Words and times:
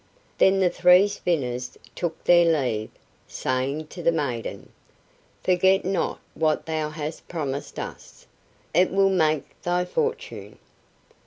Then 0.39 0.59
the 0.59 0.71
three 0.71 1.07
spinners 1.07 1.77
took 1.93 2.23
their 2.23 2.43
leave, 2.43 2.89
saying 3.27 3.85
to 3.89 4.01
the 4.01 4.11
maiden: 4.11 4.71
"Forget 5.43 5.85
not 5.85 6.19
what 6.33 6.65
thou 6.65 6.89
hast 6.89 7.27
promised 7.27 7.77
us; 7.77 8.25
it 8.73 8.89
will 8.89 9.11
make 9.11 9.61
thy 9.61 9.85
fortune." 9.85 10.57